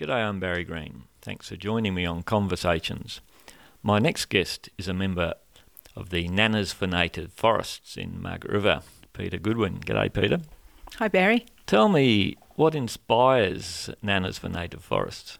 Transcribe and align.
G'day, 0.00 0.26
I'm 0.26 0.40
Barry 0.40 0.64
Green. 0.64 1.02
Thanks 1.20 1.50
for 1.50 1.56
joining 1.56 1.92
me 1.92 2.06
on 2.06 2.22
Conversations. 2.22 3.20
My 3.82 3.98
next 3.98 4.30
guest 4.30 4.70
is 4.78 4.88
a 4.88 4.94
member 4.94 5.34
of 5.94 6.08
the 6.08 6.26
Nanas 6.26 6.72
for 6.72 6.86
Native 6.86 7.30
Forests 7.34 7.98
in 7.98 8.22
Margaret 8.22 8.50
River, 8.50 8.80
Peter 9.12 9.36
Goodwin. 9.36 9.80
G'day, 9.80 10.10
Peter. 10.10 10.40
Hi, 10.96 11.08
Barry. 11.08 11.44
Tell 11.66 11.90
me 11.90 12.38
what 12.54 12.74
inspires 12.74 13.90
Nanas 14.02 14.38
for 14.38 14.48
Native 14.48 14.82
Forests? 14.82 15.38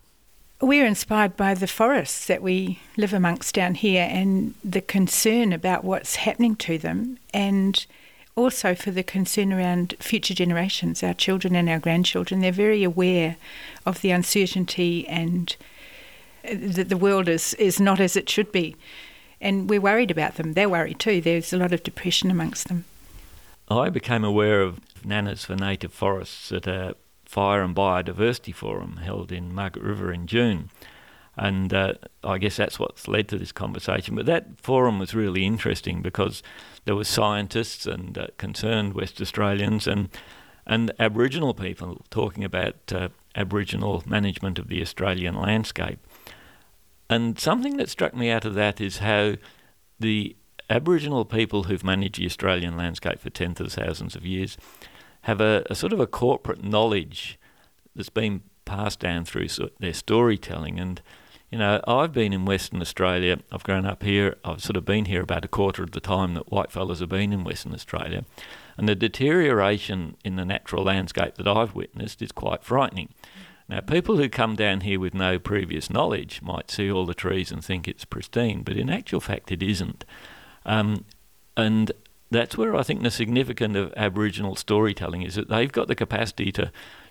We're 0.61 0.85
inspired 0.85 1.39
by 1.39 1.55
the 1.55 1.67
forests 1.67 2.27
that 2.27 2.43
we 2.43 2.81
live 2.99 3.15
amongst 3.15 3.55
down 3.55 3.77
here 3.77 4.07
and 4.11 4.53
the 4.63 4.83
concern 4.83 5.55
about 5.55 5.85
what's 5.85 6.17
happening 6.17 6.55
to 6.57 6.77
them, 6.77 7.17
and 7.33 7.87
also 8.41 8.75
for 8.75 8.91
the 8.91 9.03
concern 9.03 9.53
around 9.53 9.95
future 10.01 10.35
generations, 10.35 11.03
our 11.03 11.15
children 11.15 11.55
and 11.55 11.69
our 11.69 11.79
grandchildren. 11.79 12.41
They're 12.41 12.53
very 12.53 12.83
aware 12.83 13.37
of 13.85 14.01
the 14.01 14.11
uncertainty 14.11 15.07
and 15.09 15.55
uh, 16.45 16.55
that 16.59 16.89
the 16.89 16.97
world 16.97 17.29
is, 17.29 17.55
is 17.55 17.79
not 17.79 18.01
as 18.01 18.17
it 18.17 18.29
should 18.29 18.51
be. 18.51 18.77
And 19.41 19.69
we're 19.69 19.81
worried 19.81 20.11
about 20.11 20.37
them. 20.37 20.55
They're 20.55 20.69
worried 20.69 20.99
too. 20.99 21.21
There's 21.21 21.53
a 21.53 21.57
lot 21.57 21.73
of 21.73 21.83
depression 21.83 22.31
amongst 22.31 22.69
them. 22.69 22.85
I 23.69 23.89
became 23.89 24.25
aware 24.25 24.63
of 24.63 24.81
Nanas 25.05 25.45
for 25.45 25.55
Native 25.55 25.93
Forests 25.93 26.51
at 26.51 26.67
a 26.67 26.97
Fire 27.25 27.63
and 27.63 27.77
Biodiversity 27.77 28.53
Forum 28.53 28.97
held 28.97 29.31
in 29.31 29.55
Margaret 29.55 29.85
River 29.85 30.13
in 30.13 30.27
June. 30.27 30.71
And 31.41 31.73
uh, 31.73 31.95
I 32.23 32.37
guess 32.37 32.57
that's 32.57 32.79
what's 32.79 33.09
led 33.09 33.27
to 33.29 33.39
this 33.39 33.51
conversation. 33.51 34.15
But 34.15 34.27
that 34.27 34.61
forum 34.61 34.99
was 34.99 35.15
really 35.15 35.47
interesting 35.47 36.03
because 36.03 36.43
there 36.85 36.95
were 36.95 37.05
scientists 37.05 37.87
and 37.87 38.17
uh, 38.19 38.27
concerned 38.37 38.93
West 38.93 39.21
Australians 39.21 39.87
and 39.87 40.11
and 40.67 40.93
Aboriginal 41.01 41.55
people 41.55 42.05
talking 42.11 42.45
about 42.45 42.77
uh, 42.93 43.09
Aboriginal 43.35 44.05
management 44.07 44.59
of 44.59 44.69
the 44.69 44.83
Australian 44.83 45.35
landscape. 45.35 45.99
And 47.09 47.41
something 47.41 47.79
that 47.79 47.89
struck 47.89 48.15
me 48.15 48.31
out 48.31 48.45
of 48.45 48.55
that 48.55 48.79
is 48.79 48.99
how 48.99 49.37
the 49.99 50.37
Aboriginal 50.69 51.25
people 51.25 51.65
who've 51.65 51.83
managed 51.83 52.21
the 52.21 52.27
Australian 52.27 52.77
landscape 52.77 53.19
for 53.19 53.31
tens 53.31 53.61
of 53.61 53.73
thousands 53.73 54.15
of 54.15 54.27
years 54.27 54.59
have 55.23 55.41
a, 55.41 55.65
a 55.71 55.75
sort 55.75 55.95
of 55.95 56.01
a 56.01 56.07
corporate 56.07 56.63
knowledge 56.63 57.39
that's 57.97 58.11
been 58.11 58.43
passed 58.67 59.01
down 59.01 59.25
through 59.25 59.49
their 59.81 59.95
storytelling. 59.95 60.79
And, 60.79 61.01
you 61.51 61.59
know, 61.59 61.81
I've 61.87 62.13
been 62.13 62.33
in 62.33 62.45
Western 62.45 62.81
Australia, 62.81 63.39
I've 63.51 63.65
grown 63.65 63.85
up 63.85 64.05
here, 64.05 64.37
I've 64.45 64.63
sort 64.63 64.77
of 64.77 64.85
been 64.85 65.07
here 65.07 65.23
about 65.23 65.45
a 65.45 65.49
quarter 65.49 65.83
of 65.83 65.91
the 65.91 66.01
time 66.01 66.35
that 66.35 66.51
white 66.51 66.71
fellas 66.71 67.01
have 67.01 67.09
been 67.09 67.33
in 67.33 67.43
Western 67.43 67.75
Australia. 67.75 68.25
And 68.77 68.89
the 68.89 68.95
deterioration 68.95 70.17
in 70.25 70.37
the 70.37 70.45
natural 70.45 70.85
landscape 70.85 71.35
that 71.35 71.49
I've 71.49 71.75
witnessed 71.75 72.23
is 72.23 72.31
quite 72.31 72.63
frightening. 72.63 73.13
Now, 73.69 73.81
people 73.81 74.17
who 74.17 74.29
come 74.29 74.55
down 74.55 74.83
here 74.83 75.01
with 75.01 75.13
no 75.15 75.39
previous 75.39 75.91
knowledge 75.91 76.41
might 76.41 76.71
see 76.71 76.91
all 76.91 77.07
the 77.07 77.15
trees 77.15 77.51
and 77.51 77.65
think 77.65 77.89
it's 77.89 78.05
pristine, 78.05 78.63
but 78.63 78.77
in 78.77 78.89
actual 78.89 79.21
fact, 79.21 79.51
it 79.51 79.63
isn't. 79.63 80.05
Um, 80.65 81.05
and 81.57 81.91
that's 82.31 82.57
where 82.57 82.77
I 82.77 82.83
think 82.85 83.03
the 83.03 83.11
significance 83.11 83.77
of 83.77 83.93
Aboriginal 83.97 84.55
storytelling 84.55 85.23
is 85.23 85.35
that 85.35 85.49
they've 85.49 85.71
got 85.71 85.89
the 85.89 85.95
capacity 85.97 86.53
to, 86.53 86.71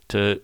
to 0.09 0.41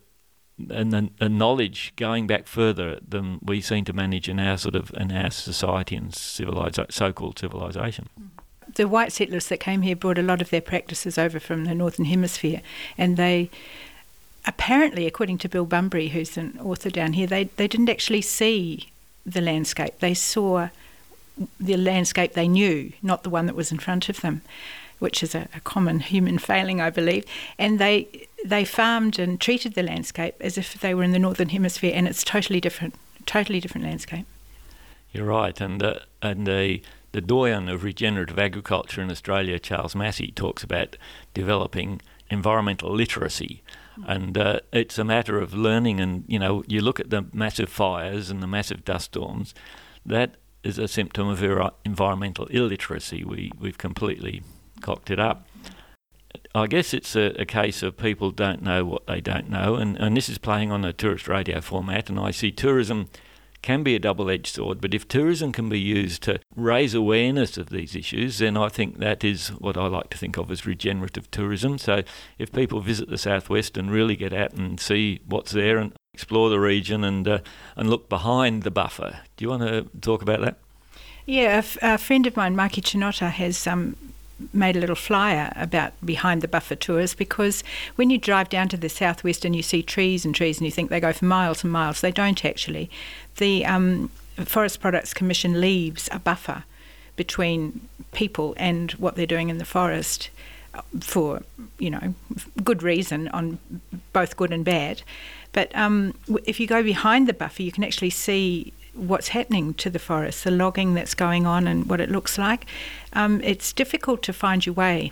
and 0.69 1.11
the, 1.19 1.29
knowledge 1.29 1.93
going 1.95 2.27
back 2.27 2.47
further 2.47 2.99
than 3.05 3.39
we 3.41 3.61
seem 3.61 3.83
to 3.85 3.93
manage 3.93 4.29
in 4.29 4.39
our 4.39 4.57
sort 4.57 4.75
of 4.75 4.91
in 4.95 5.11
our 5.11 5.29
society 5.29 5.95
and 5.95 6.13
civilization, 6.15 6.91
so-called 6.91 7.37
civilization. 7.39 8.07
The 8.75 8.87
white 8.87 9.11
settlers 9.11 9.47
that 9.47 9.59
came 9.59 9.81
here 9.83 9.95
brought 9.95 10.17
a 10.17 10.23
lot 10.23 10.41
of 10.41 10.49
their 10.49 10.61
practices 10.61 11.17
over 11.17 11.39
from 11.39 11.65
the 11.65 11.75
northern 11.75 12.05
hemisphere, 12.05 12.61
and 12.97 13.17
they 13.17 13.49
apparently, 14.45 15.05
according 15.07 15.37
to 15.39 15.49
Bill 15.49 15.65
Bunbury, 15.65 16.09
who's 16.09 16.37
an 16.37 16.59
author 16.61 16.89
down 16.89 17.13
here, 17.13 17.27
they 17.27 17.45
they 17.55 17.67
didn't 17.67 17.89
actually 17.89 18.21
see 18.21 18.89
the 19.25 19.41
landscape. 19.41 19.99
They 19.99 20.13
saw 20.13 20.69
the 21.59 21.77
landscape 21.77 22.33
they 22.33 22.47
knew, 22.47 22.93
not 23.01 23.23
the 23.23 23.29
one 23.29 23.45
that 23.45 23.55
was 23.55 23.71
in 23.71 23.79
front 23.79 24.07
of 24.07 24.21
them, 24.21 24.41
which 24.99 25.23
is 25.23 25.35
a, 25.35 25.47
a 25.53 25.59
common 25.61 25.99
human 25.99 26.37
failing, 26.37 26.81
I 26.81 26.89
believe. 26.89 27.25
And 27.57 27.79
they 27.79 28.27
they 28.45 28.63
farmed 28.63 29.17
and 29.17 29.41
treated 29.41 29.73
the 29.73 29.83
landscape 29.83 30.35
as 30.39 30.57
if 30.57 30.79
they 30.79 30.93
were 30.93 31.03
in 31.03 31.11
the 31.11 31.19
northern 31.19 31.49
hemisphere, 31.49 31.93
and 31.95 32.07
it's 32.07 32.23
totally 32.23 32.61
different, 32.61 32.95
totally 33.25 33.59
different 33.59 33.85
landscape. 33.85 34.25
You're 35.11 35.25
right, 35.25 35.59
and 35.61 35.81
and 36.21 36.45
the 36.47 36.81
the 37.11 37.21
doyen 37.21 37.69
of 37.69 37.83
regenerative 37.83 38.37
agriculture 38.37 39.01
in 39.01 39.09
Australia, 39.09 39.57
Charles 39.57 39.95
Massy, 39.95 40.31
talks 40.31 40.63
about 40.63 40.97
developing 41.33 42.01
environmental 42.29 42.93
literacy. 42.93 43.63
And 44.05 44.37
uh, 44.37 44.59
it's 44.73 44.97
a 44.97 45.05
matter 45.05 45.39
of 45.39 45.53
learning, 45.53 46.01
and 46.01 46.25
you 46.27 46.37
know, 46.37 46.63
you 46.67 46.81
look 46.81 46.99
at 46.99 47.11
the 47.11 47.25
massive 47.31 47.69
fires 47.69 48.29
and 48.29 48.43
the 48.43 48.47
massive 48.47 48.83
dust 48.83 49.05
storms. 49.05 49.53
That 50.05 50.35
is 50.63 50.77
a 50.77 50.87
symptom 50.87 51.29
of 51.29 51.41
environmental 51.85 52.47
illiteracy. 52.47 53.23
We, 53.23 53.51
we've 53.57 53.77
completely 53.77 54.41
cocked 54.81 55.09
it 55.09 55.19
up. 55.19 55.47
I 56.53 56.67
guess 56.67 56.93
it's 56.93 57.15
a, 57.15 57.33
a, 57.37 57.45
case 57.45 57.83
of 57.83 57.97
people 57.97 58.31
don't 58.31 58.61
know 58.61 58.85
what 58.85 59.07
they 59.07 59.19
don't 59.19 59.49
know, 59.49 59.75
and, 59.75 59.97
and 59.97 60.15
this 60.15 60.29
is 60.29 60.37
playing 60.37 60.71
on 60.71 60.85
a 60.85 60.93
tourist 60.93 61.27
radio 61.27 61.59
format, 61.59 62.09
and 62.09 62.17
I 62.17 62.31
see 62.31 62.51
tourism 62.51 63.09
can 63.61 63.83
be 63.83 63.95
a 63.95 63.99
double 63.99 64.29
edged 64.29 64.53
sword, 64.53 64.79
but 64.79 64.93
if 64.93 65.07
tourism 65.07 65.51
can 65.51 65.67
be 65.67 65.79
used 65.79 66.21
to 66.23 66.39
raise 66.55 66.93
awareness 66.93 67.57
of 67.57 67.71
these 67.71 67.95
issues, 67.95 68.37
then 68.37 68.55
I 68.55 68.69
think 68.69 68.99
that 68.99 69.23
is 69.23 69.47
what 69.49 69.75
I 69.75 69.87
like 69.87 70.11
to 70.11 70.17
think 70.17 70.37
of 70.37 70.51
as 70.51 70.67
regenerative 70.67 71.29
tourism. 71.31 71.79
So 71.79 72.03
if 72.37 72.51
people 72.51 72.79
visit 72.79 73.09
the 73.09 73.17
southwest 73.17 73.75
and 73.75 73.89
really 73.89 74.15
get 74.15 74.33
out 74.33 74.53
and 74.53 74.79
see 74.79 75.19
what's 75.25 75.51
there 75.51 75.79
and 75.79 75.93
explore 76.13 76.49
the 76.49 76.59
region 76.59 77.03
and 77.03 77.27
uh, 77.27 77.39
and 77.75 77.89
look 77.89 78.07
behind 78.07 78.63
the 78.63 78.71
buffer. 78.71 79.19
Do 79.35 79.43
you 79.43 79.49
want 79.49 79.63
to 79.63 79.89
talk 79.99 80.21
about 80.21 80.41
that? 80.41 80.57
Yeah, 81.25 81.55
a, 81.55 81.57
f- 81.57 81.77
a 81.81 81.97
friend 81.97 82.25
of 82.27 82.37
mine, 82.37 82.55
Mikey 82.55 82.81
Chinotta, 82.81 83.31
has 83.31 83.67
um, 83.67 83.97
made 84.53 84.75
a 84.75 84.79
little 84.79 84.95
flyer 84.95 85.51
about 85.55 85.93
behind 86.05 86.41
the 86.41 86.47
buffer 86.47 86.75
tours 86.75 87.13
because 87.13 87.63
when 87.95 88.09
you 88.09 88.17
drive 88.17 88.49
down 88.49 88.67
to 88.69 88.77
the 88.77 88.89
southwest 88.89 89.45
and 89.45 89.55
you 89.55 89.63
see 89.63 89.81
trees 89.81 90.25
and 90.25 90.35
trees 90.35 90.57
and 90.57 90.65
you 90.65 90.71
think 90.71 90.89
they 90.89 90.99
go 90.99 91.13
for 91.13 91.25
miles 91.25 91.63
and 91.63 91.71
miles, 91.71 92.01
they 92.01 92.11
don't 92.11 92.43
actually. 92.43 92.89
The 93.37 93.65
um, 93.65 94.09
Forest 94.43 94.81
Products 94.81 95.13
Commission 95.13 95.61
leaves 95.61 96.09
a 96.11 96.19
buffer 96.19 96.63
between 97.15 97.87
people 98.11 98.53
and 98.57 98.91
what 98.93 99.15
they're 99.15 99.25
doing 99.25 99.49
in 99.49 99.57
the 99.57 99.65
forest 99.65 100.29
for 100.99 101.41
you 101.79 101.89
know 101.89 102.13
good 102.63 102.83
reason 102.83 103.27
on 103.29 103.59
both 104.13 104.35
good 104.35 104.51
and 104.51 104.65
bad. 104.65 105.01
But 105.53 105.73
um, 105.75 106.17
if 106.45 106.59
you 106.59 106.67
go 106.67 106.83
behind 106.83 107.27
the 107.27 107.33
buffer, 107.33 107.61
you 107.61 107.71
can 107.71 107.83
actually 107.83 108.09
see 108.09 108.73
what's 108.95 109.29
happening 109.29 109.73
to 109.75 109.89
the 109.89 109.99
forest, 109.99 110.43
the 110.43 110.51
logging 110.51 110.93
that's 110.93 111.13
going 111.13 111.45
on, 111.45 111.67
and 111.67 111.87
what 111.89 112.01
it 112.01 112.09
looks 112.09 112.37
like. 112.37 112.65
Um, 113.13 113.41
it's 113.43 113.73
difficult 113.73 114.21
to 114.23 114.33
find 114.33 114.65
your 114.65 114.75
way, 114.75 115.11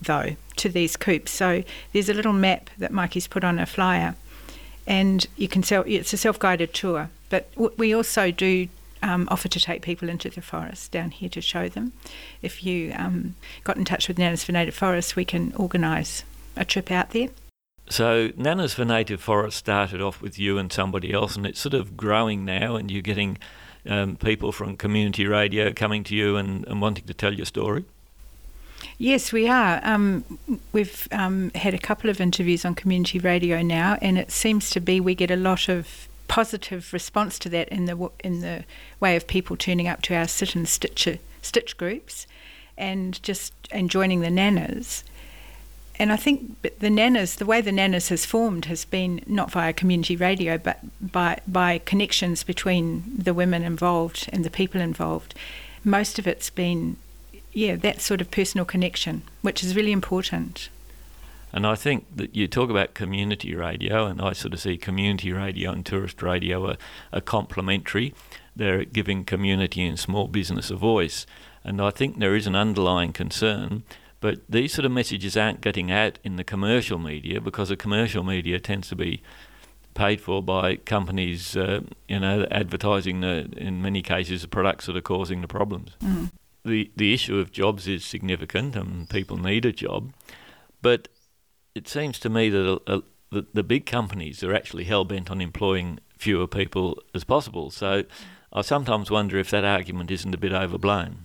though, 0.00 0.36
to 0.56 0.68
these 0.68 0.96
coupes. 0.96 1.32
So 1.32 1.64
there's 1.92 2.08
a 2.08 2.14
little 2.14 2.32
map 2.32 2.70
that 2.78 2.92
Mikey's 2.92 3.26
put 3.26 3.44
on 3.44 3.58
a 3.58 3.66
flyer, 3.66 4.14
and 4.86 5.26
you 5.36 5.48
can 5.48 5.62
sell. 5.62 5.84
It's 5.86 6.12
a 6.12 6.16
self-guided 6.16 6.74
tour, 6.74 7.10
but 7.30 7.48
we 7.78 7.94
also 7.94 8.30
do 8.30 8.68
um, 9.02 9.26
offer 9.30 9.48
to 9.48 9.60
take 9.60 9.82
people 9.82 10.08
into 10.08 10.30
the 10.30 10.42
forest 10.42 10.92
down 10.92 11.10
here 11.10 11.28
to 11.30 11.40
show 11.40 11.68
them. 11.68 11.92
If 12.40 12.64
you 12.64 12.92
um, 12.96 13.34
got 13.64 13.76
in 13.76 13.84
touch 13.84 14.08
with 14.08 14.18
Nanas 14.18 14.44
for 14.44 14.52
Native 14.52 14.74
Forests, 14.74 15.16
we 15.16 15.24
can 15.24 15.52
organise 15.56 16.24
a 16.56 16.64
trip 16.64 16.90
out 16.90 17.10
there. 17.10 17.28
So 17.92 18.28
Nanas 18.30 18.72
for 18.72 18.86
Native 18.86 19.20
Forest 19.20 19.58
started 19.58 20.00
off 20.00 20.22
with 20.22 20.38
you 20.38 20.56
and 20.56 20.72
somebody 20.72 21.12
else, 21.12 21.36
and 21.36 21.44
it's 21.44 21.60
sort 21.60 21.74
of 21.74 21.94
growing 21.94 22.42
now, 22.42 22.76
and 22.76 22.90
you're 22.90 23.02
getting 23.02 23.36
um, 23.86 24.16
people 24.16 24.50
from 24.50 24.78
community 24.78 25.26
radio 25.26 25.74
coming 25.74 26.02
to 26.04 26.16
you 26.16 26.38
and, 26.38 26.66
and, 26.68 26.80
wanting 26.80 27.04
to 27.04 27.12
tell 27.12 27.34
your 27.34 27.44
story. 27.44 27.84
Yes, 28.96 29.30
we 29.30 29.46
are. 29.46 29.78
Um, 29.84 30.38
we've 30.72 31.06
um, 31.12 31.50
had 31.54 31.74
a 31.74 31.78
couple 31.78 32.08
of 32.08 32.18
interviews 32.18 32.64
on 32.64 32.74
community 32.74 33.18
radio 33.18 33.60
now, 33.60 33.98
and 34.00 34.16
it 34.16 34.30
seems 34.30 34.70
to 34.70 34.80
be 34.80 34.98
we 34.98 35.14
get 35.14 35.30
a 35.30 35.36
lot 35.36 35.68
of 35.68 36.08
positive 36.28 36.94
response 36.94 37.38
to 37.40 37.50
that 37.50 37.68
in 37.68 37.84
the 37.84 38.10
in 38.24 38.40
the 38.40 38.64
way 39.00 39.16
of 39.16 39.26
people 39.26 39.54
turning 39.54 39.86
up 39.86 40.00
to 40.00 40.14
our 40.14 40.26
sit 40.26 40.54
and 40.54 40.66
stitch 40.66 41.06
stitch 41.42 41.76
groups, 41.76 42.26
and 42.78 43.22
just 43.22 43.52
and 43.70 43.90
joining 43.90 44.20
the 44.20 44.30
nanas 44.30 45.04
and 46.02 46.10
I 46.10 46.16
think 46.16 46.60
the 46.80 46.90
Nanas, 46.90 47.36
the 47.36 47.46
way 47.46 47.60
the 47.60 47.70
Nanas 47.70 48.08
has 48.08 48.26
formed 48.26 48.64
has 48.64 48.84
been 48.84 49.22
not 49.24 49.52
via 49.52 49.72
community 49.72 50.16
radio, 50.16 50.58
but 50.58 50.80
by 51.00 51.38
by 51.46 51.78
connections 51.78 52.42
between 52.42 53.04
the 53.16 53.32
women 53.32 53.62
involved 53.62 54.28
and 54.32 54.44
the 54.44 54.50
people 54.50 54.80
involved. 54.80 55.32
Most 55.84 56.18
of 56.18 56.26
it's 56.26 56.50
been, 56.50 56.96
yeah, 57.52 57.76
that 57.76 58.00
sort 58.00 58.20
of 58.20 58.32
personal 58.32 58.64
connection, 58.64 59.22
which 59.42 59.62
is 59.62 59.76
really 59.76 59.92
important. 59.92 60.70
And 61.52 61.64
I 61.64 61.76
think 61.76 62.04
that 62.16 62.34
you 62.34 62.48
talk 62.48 62.68
about 62.68 62.94
community 62.94 63.54
radio, 63.54 64.06
and 64.06 64.20
I 64.20 64.32
sort 64.32 64.54
of 64.54 64.60
see 64.60 64.76
community 64.76 65.32
radio 65.32 65.70
and 65.70 65.86
tourist 65.86 66.20
radio 66.20 66.66
are, 66.66 66.76
are 67.12 67.20
complementary. 67.20 68.12
They're 68.56 68.84
giving 68.84 69.24
community 69.24 69.86
and 69.86 70.00
small 70.00 70.26
business 70.26 70.68
a 70.68 70.74
voice. 70.74 71.26
And 71.62 71.80
I 71.80 71.90
think 71.90 72.18
there 72.18 72.34
is 72.34 72.48
an 72.48 72.56
underlying 72.56 73.12
concern 73.12 73.84
but 74.22 74.38
these 74.48 74.72
sort 74.72 74.86
of 74.86 74.92
messages 74.92 75.36
aren't 75.36 75.60
getting 75.60 75.90
out 75.90 76.20
in 76.22 76.36
the 76.36 76.44
commercial 76.44 76.96
media 76.96 77.40
because 77.40 77.68
the 77.70 77.76
commercial 77.76 78.22
media 78.22 78.60
tends 78.60 78.88
to 78.88 78.96
be 78.96 79.20
paid 79.94 80.20
for 80.20 80.40
by 80.40 80.76
companies, 80.76 81.56
uh, 81.56 81.80
you 82.08 82.20
know, 82.20 82.46
advertising 82.52 83.20
the, 83.20 83.52
in 83.56 83.82
many 83.82 84.00
cases 84.00 84.42
the 84.42 84.48
products 84.48 84.86
that 84.86 84.96
are 84.96 85.02
causing 85.02 85.40
the 85.40 85.48
problems. 85.48 85.96
Mm. 86.00 86.30
The 86.64 86.92
the 86.96 87.12
issue 87.12 87.38
of 87.40 87.50
jobs 87.50 87.88
is 87.88 88.04
significant, 88.04 88.76
and 88.76 89.10
people 89.10 89.36
need 89.36 89.66
a 89.66 89.72
job, 89.72 90.12
but 90.80 91.08
it 91.74 91.88
seems 91.88 92.20
to 92.20 92.28
me 92.28 92.48
that 92.48 92.80
a, 92.86 92.94
a, 92.94 93.02
the, 93.32 93.46
the 93.52 93.64
big 93.64 93.86
companies 93.86 94.44
are 94.44 94.54
actually 94.54 94.84
hell 94.84 95.04
bent 95.04 95.32
on 95.32 95.40
employing 95.40 95.98
fewer 96.16 96.46
people 96.46 97.02
as 97.12 97.24
possible. 97.24 97.70
So 97.70 98.04
I 98.52 98.62
sometimes 98.62 99.10
wonder 99.10 99.36
if 99.38 99.50
that 99.50 99.64
argument 99.64 100.12
isn't 100.12 100.32
a 100.32 100.38
bit 100.38 100.52
overblown. 100.52 101.24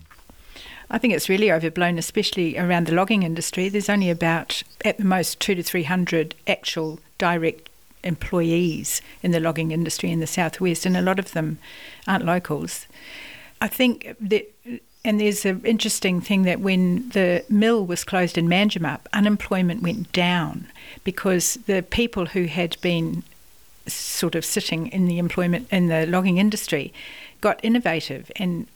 I 0.90 0.98
think 0.98 1.12
it's 1.12 1.28
really 1.28 1.52
overblown, 1.52 1.98
especially 1.98 2.58
around 2.58 2.86
the 2.86 2.94
logging 2.94 3.22
industry. 3.22 3.68
There's 3.68 3.90
only 3.90 4.10
about, 4.10 4.62
at 4.84 4.98
the 4.98 5.04
most, 5.04 5.38
two 5.40 5.54
to 5.54 5.62
three 5.62 5.82
hundred 5.82 6.34
actual 6.46 6.98
direct 7.18 7.68
employees 8.04 9.02
in 9.22 9.32
the 9.32 9.40
logging 9.40 9.70
industry 9.70 10.10
in 10.10 10.20
the 10.20 10.26
southwest, 10.26 10.86
and 10.86 10.96
a 10.96 11.02
lot 11.02 11.18
of 11.18 11.32
them 11.32 11.58
aren't 12.06 12.24
locals. 12.24 12.86
I 13.60 13.68
think 13.68 14.14
that, 14.20 14.54
and 15.04 15.20
there's 15.20 15.44
an 15.44 15.62
interesting 15.64 16.20
thing 16.20 16.44
that 16.44 16.60
when 16.60 17.08
the 17.10 17.44
mill 17.48 17.84
was 17.84 18.04
closed 18.04 18.38
in 18.38 18.48
Manjimup, 18.48 19.00
unemployment 19.12 19.82
went 19.82 20.12
down 20.12 20.68
because 21.04 21.54
the 21.66 21.82
people 21.82 22.26
who 22.26 22.44
had 22.44 22.80
been 22.80 23.24
sort 23.86 24.34
of 24.34 24.44
sitting 24.44 24.86
in 24.88 25.06
the 25.06 25.18
employment 25.18 25.66
in 25.72 25.88
the 25.88 26.06
logging 26.06 26.38
industry 26.38 26.92
got 27.40 27.58
innovative 27.62 28.30
and 28.36 28.66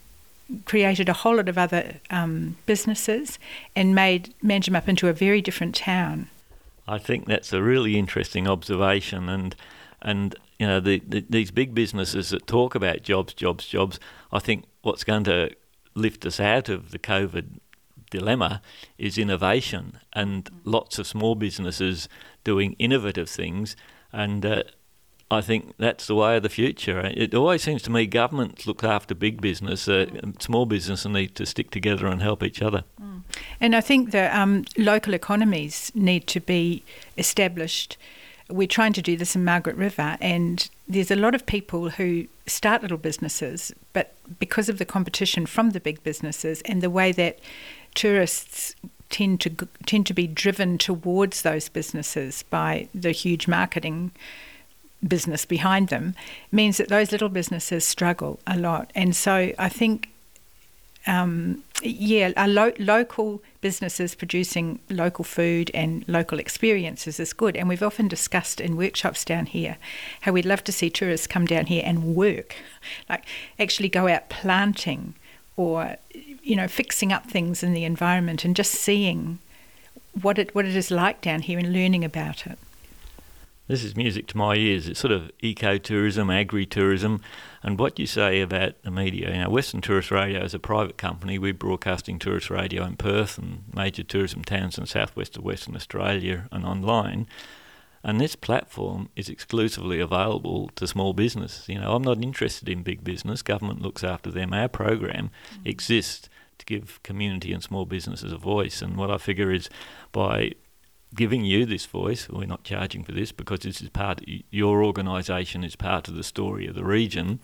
created 0.65 1.09
a 1.09 1.13
whole 1.13 1.37
lot 1.37 1.49
of 1.49 1.59
other 1.59 2.01
um, 2.11 2.57
businesses 2.67 3.39
and 3.75 3.95
made 3.95 4.35
Manjimup 4.43 4.89
into 4.89 5.09
a 5.09 5.13
very 5.13 5.41
different 5.41 5.75
town. 5.75 6.29
I 6.87 6.99
think 6.99 7.27
that's 7.27 7.53
a 7.53 7.63
really 7.63 7.97
interesting 7.97 8.49
observation, 8.49 9.29
and 9.29 9.55
and 10.01 10.35
you 10.59 10.67
know 10.67 10.81
the, 10.81 11.01
the, 11.07 11.25
these 11.29 11.51
big 11.51 11.75
businesses 11.75 12.31
that 12.31 12.47
talk 12.47 12.75
about 12.75 13.03
jobs, 13.03 13.35
jobs, 13.35 13.67
jobs. 13.67 14.01
I 14.33 14.39
think 14.39 14.65
what's 14.83 15.05
going 15.05 15.25
to 15.25 15.51
lift 15.95 16.27
us 16.27 16.41
out 16.41 16.69
of 16.69 16.91
the 16.91 16.99
COVID 16.99 17.61
dilemma 18.11 18.61
is 18.99 19.17
innovation 19.17 19.99
and 20.13 20.51
lots 20.65 20.99
of 20.99 21.07
small 21.07 21.35
businesses 21.35 22.09
doing 22.45 22.75
innovative 22.79 23.29
things, 23.31 23.77
and 24.13 24.45
uh, 24.45 24.63
I 25.33 25.41
think 25.41 25.75
that's 25.79 26.07
the 26.07 26.15
way 26.15 26.37
of 26.37 26.43
the 26.43 26.49
future. 26.51 27.01
It 27.01 27.35
always 27.35 27.63
seems 27.63 27.83
to 27.83 27.91
me 27.91 28.07
governments 28.07 28.67
look 28.67 28.85
after 28.85 29.15
big 29.15 29.41
business, 29.41 29.89
uh, 29.89 30.07
small 30.39 30.67
business 30.67 31.07
need 31.07 31.35
to 31.37 31.47
stick 31.47 31.71
together 31.71 32.07
and 32.07 32.21
help 32.21 32.43
each 32.43 32.61
other. 32.61 32.85
Mm. 33.01 33.23
And 33.59 33.75
I 33.75 33.81
think 33.81 34.11
that 34.11 34.35
um, 34.37 34.65
local 34.77 35.15
economies 35.15 35.91
need 35.95 36.27
to 36.29 36.41
be 36.41 36.83
established. 37.17 37.97
We're 38.51 38.69
trying 38.69 38.93
to 38.93 39.03
do 39.03 39.17
this 39.17 39.35
in 39.35 39.43
Margaret 39.45 39.77
River, 39.77 40.19
and 40.21 40.69
there's 40.87 41.11
a 41.11 41.17
lot 41.17 41.35
of 41.35 41.47
people 41.47 41.91
who 41.91 42.27
start 42.47 42.83
little 42.83 42.99
businesses, 42.99 43.73
but 43.95 44.13
because 44.39 44.69
of 44.69 44.79
the 44.79 44.85
competition 44.85 45.47
from 45.47 45.71
the 45.71 45.81
big 45.81 46.03
businesses 46.03 46.61
and 46.67 46.83
the 46.83 46.91
way 46.91 47.13
that 47.13 47.39
tourists 47.95 48.75
tend 49.09 49.41
to 49.41 49.51
tend 49.87 50.07
to 50.07 50.15
be 50.15 50.27
driven 50.27 50.79
towards 50.79 51.43
those 51.43 51.69
businesses 51.69 52.43
by 52.45 52.89
the 52.95 53.13
huge 53.13 53.47
marketing 53.47 54.11
business 55.07 55.45
behind 55.45 55.89
them 55.89 56.15
means 56.51 56.77
that 56.77 56.89
those 56.89 57.13
little 57.13 57.29
businesses 57.29 57.85
struggle 57.85 58.39
a 58.47 58.57
lot. 58.57 58.91
And 58.95 59.15
so 59.17 59.53
I 59.59 59.69
think, 59.69 60.11
um, 61.07 61.65
yeah, 61.83 62.33
a 62.37 62.47
lo- 62.47 62.73
local 62.79 63.43
businesses 63.61 64.15
producing 64.15 64.79
local 64.89 65.25
food 65.25 65.71
and 65.75 66.05
local 66.09 66.39
experiences 66.39 67.19
is 67.19 67.33
good. 67.33 67.57
And 67.57 67.69
we've 67.69 67.83
often 67.83 68.09
discussed 68.09 68.61
in 68.61 68.77
workshops 68.77 69.25
down 69.25 69.47
here 69.47 69.77
how 70.23 70.33
we'd 70.33 70.47
love 70.47 70.63
to 70.65 70.73
see 70.73 70.91
tourists 70.91 71.27
come 71.27 71.47
down 71.47 71.67
here 71.67 71.83
and 71.85 72.15
work, 72.15 72.55
like 73.09 73.25
actually 73.59 73.89
go 73.89 74.07
out 74.09 74.29
planting 74.29 75.15
or, 75.57 75.97
you 76.43 76.57
know, 76.57 76.69
fixing 76.69 77.13
up 77.13 77.27
things 77.27 77.63
in 77.63 77.73
the 77.73 77.85
environment 77.85 78.45
and 78.45 78.55
just 78.55 78.73
seeing 78.73 79.39
what 80.21 80.39
it 80.39 80.55
what 80.55 80.67
it 80.67 80.77
is 80.77 80.91
like 80.91 81.21
down 81.21 81.41
here 81.41 81.59
and 81.59 81.73
learning 81.73 82.05
about 82.05 82.47
it. 82.47 82.59
This 83.69 83.85
is 83.85 83.97
music 83.97 84.27
to 84.29 84.37
my 84.37 84.57
ears. 84.57 84.89
It's 84.89 84.99
sort 84.99 85.13
of 85.13 85.31
ecotourism, 85.43 86.35
agri-tourism, 86.35 87.21
and 87.63 87.79
what 87.79 87.97
you 87.97 88.07
say 88.07 88.41
about 88.41 88.83
the 88.83 88.91
media. 88.91 89.33
You 89.33 89.43
know, 89.43 89.51
Western 89.51 89.81
Tourist 89.81 90.11
Radio 90.11 90.43
is 90.43 90.53
a 90.53 90.59
private 90.59 90.99
company. 90.99 91.39
We're 91.39 91.55
broadcasting 91.55 92.19
tourist 92.19 92.51
radio 92.51 92.85
in 92.85 92.97
Perth 92.97 93.39
and 93.39 93.63
major 93.73 94.03
tourism 94.03 94.43
towns 94.43 94.79
in 94.79 94.87
southwest 94.87 95.37
of 95.37 95.45
Western 95.45 95.77
Australia 95.77 96.49
and 96.51 96.67
online. 96.67 97.29
And 98.03 98.21
this 98.21 98.35
platform 98.35 99.11
is 99.15 99.29
exclusively 99.29 100.01
available 100.01 100.71
to 100.75 100.89
small 100.89 101.13
business. 101.13 101.65
You 101.69 101.79
know, 101.79 101.95
I'm 101.95 102.03
not 102.03 102.21
interested 102.21 102.69
in 102.69 102.83
big 102.83 103.05
business. 103.05 103.43
Government 103.43 103.81
looks 103.81 104.03
after 104.03 104.33
them. 104.33 104.53
Our 104.53 104.67
program 104.67 105.31
mm-hmm. 105.55 105.69
exists 105.69 106.29
to 106.59 106.67
give 106.67 107.01
community 107.05 107.53
and 107.53 107.63
small 107.63 107.87
businesses 107.87 108.33
a 108.33 108.39
voice. 108.39 108.83
And 108.83 108.97
what 108.97 109.11
I 109.11 109.19
figure 109.19 109.53
is 109.53 109.71
by 110.11 110.53
giving 111.15 111.45
you 111.45 111.67
this 111.67 111.87
voice. 111.87 112.29
We're 112.29 112.47
not 112.47 112.65
charging 112.65 113.05
for 113.05 113.13
this 113.13 113.33
because 113.33 113.61
this 113.61 113.81
is 113.81 113.89
part. 113.91 114.23
Your 114.51 114.85
organisation 114.85 115.65
is 115.65 115.77
part 115.77 116.09
of 116.09 116.15
the 116.15 116.23
story 116.23 116.67
of 116.67 116.75
the 116.75 116.85
region, 116.85 117.41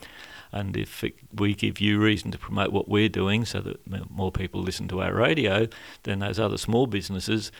and 0.51 0.75
if 0.75 1.03
it, 1.03 1.15
we 1.33 1.53
give 1.53 1.79
you 1.79 1.99
reason 1.99 2.31
to 2.31 2.37
promote 2.37 2.71
what 2.71 2.89
we're 2.89 3.09
doing, 3.09 3.45
so 3.45 3.59
that 3.61 4.09
more 4.09 4.31
people 4.31 4.61
listen 4.61 4.87
to 4.89 5.01
our 5.01 5.13
radio, 5.13 5.67
then 6.03 6.19
those 6.19 6.39
other 6.39 6.57
small 6.57 6.87
businesses 6.87 7.51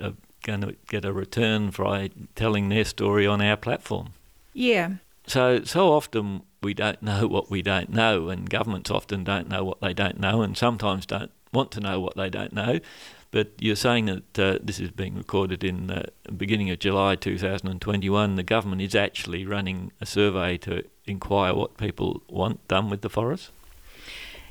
are 0.00 0.14
going 0.42 0.60
to 0.60 0.76
get 0.88 1.04
a 1.04 1.12
return 1.12 1.70
for 1.70 2.08
telling 2.34 2.68
their 2.68 2.84
story 2.84 3.26
on 3.26 3.42
our 3.42 3.56
platform. 3.56 4.10
Yeah. 4.52 4.94
So 5.26 5.64
so 5.64 5.92
often 5.92 6.42
we 6.62 6.74
don't 6.74 7.02
know 7.02 7.26
what 7.26 7.50
we 7.50 7.62
don't 7.62 7.90
know, 7.90 8.28
and 8.28 8.48
governments 8.48 8.90
often 8.90 9.24
don't 9.24 9.48
know 9.48 9.64
what 9.64 9.80
they 9.80 9.92
don't 9.92 10.18
know, 10.18 10.42
and 10.42 10.56
sometimes 10.56 11.06
don't 11.06 11.30
want 11.52 11.70
to 11.72 11.80
know 11.80 12.00
what 12.00 12.16
they 12.16 12.30
don't 12.30 12.52
know. 12.52 12.80
But 13.30 13.50
you're 13.58 13.76
saying 13.76 14.06
that 14.06 14.38
uh, 14.38 14.58
this 14.62 14.80
is 14.80 14.90
being 14.90 15.14
recorded 15.14 15.62
in 15.62 15.88
the 15.88 16.06
beginning 16.34 16.70
of 16.70 16.78
July 16.78 17.14
2021. 17.14 18.36
The 18.36 18.42
government 18.42 18.80
is 18.80 18.94
actually 18.94 19.44
running 19.44 19.92
a 20.00 20.06
survey 20.06 20.56
to 20.58 20.84
inquire 21.06 21.54
what 21.54 21.76
people 21.76 22.22
want 22.28 22.66
done 22.68 22.88
with 22.88 23.02
the 23.02 23.10
forest. 23.10 23.50